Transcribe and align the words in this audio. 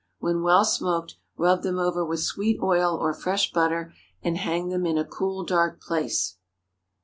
When 0.17 0.41
well 0.41 0.65
smoked, 0.65 1.17
rub 1.37 1.61
them 1.61 1.77
over 1.77 2.03
with 2.03 2.21
sweet 2.21 2.59
oil 2.59 2.95
or 2.97 3.13
fresh 3.13 3.51
butter, 3.53 3.93
and 4.23 4.35
hang 4.35 4.69
them 4.69 4.87
in 4.87 4.97
a 4.97 5.05
cool, 5.05 5.45
dark 5.45 5.79
place. 5.79 6.37